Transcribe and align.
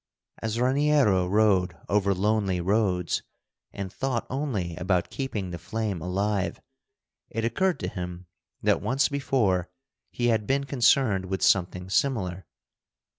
As 0.39 0.57
Raniero 0.57 1.27
rode 1.27 1.77
over 1.87 2.15
lonely 2.15 2.59
roads, 2.59 3.21
and 3.71 3.93
thought 3.93 4.25
only 4.31 4.75
about 4.77 5.11
keeping 5.11 5.51
the 5.51 5.59
flame 5.59 6.01
alive, 6.01 6.59
it 7.29 7.45
occurred 7.45 7.79
to 7.81 7.87
him 7.87 8.25
that 8.63 8.81
once 8.81 9.09
before 9.09 9.69
he 10.09 10.29
had 10.29 10.47
been 10.47 10.63
concerned 10.63 11.25
with 11.25 11.43
something 11.43 11.87
similar. 11.87 12.47